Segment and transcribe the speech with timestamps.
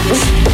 [0.00, 0.47] Oh,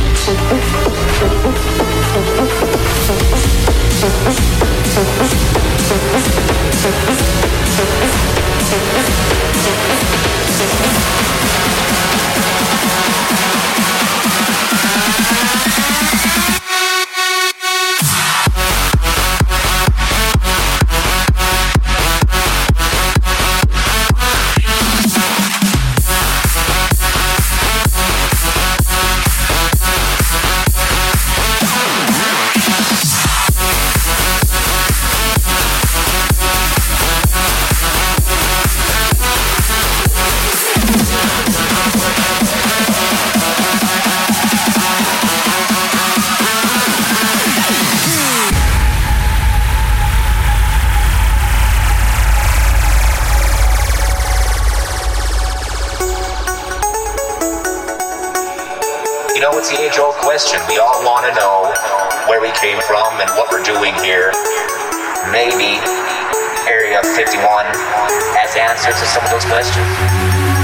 [63.15, 64.33] from and what we're doing here,
[65.31, 65.79] maybe
[66.67, 67.67] Area 51
[68.35, 70.64] has answers to some of those questions.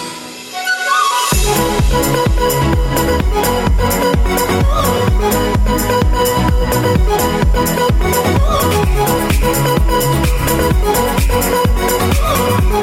[1.93, 2.31] Oh,
[12.23, 12.80] oh,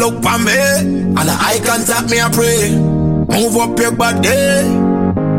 [0.00, 0.56] look for me,
[1.12, 2.72] and I eye contact me, I pray.
[2.72, 4.32] Move up your body.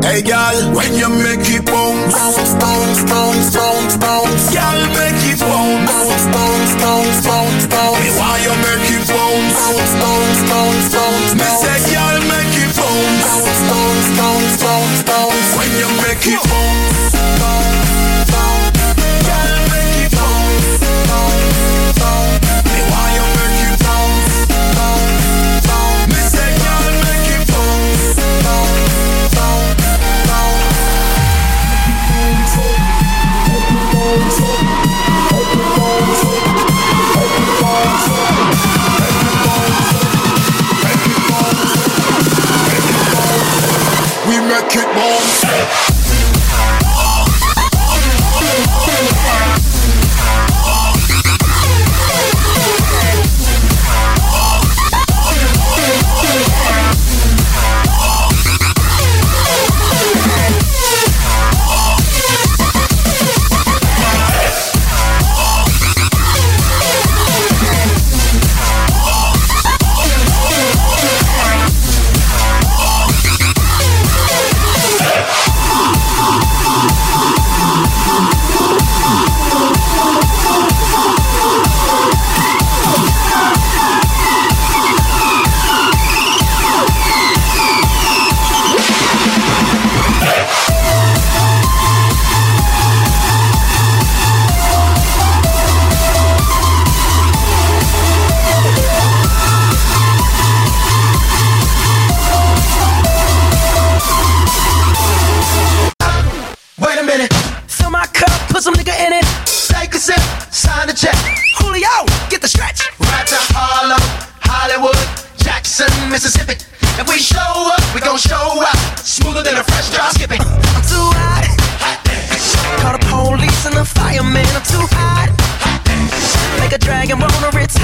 [0.06, 4.44] Hey girl, when you make it bounce, bounce, bounce, bounce, bounce, bounce.
[4.54, 7.98] Girl, make it bounce, bounce, bounce, bounce, bounce, bounce.
[7.98, 11.34] Me why you make it bounce, bounce, bounce, bounce, bounce.
[11.34, 15.48] Me say, girl, make it bounce, bounce, bounce, bounce, bounce, bounce.
[15.58, 17.21] When you make it bounce,
[44.62, 45.91] We make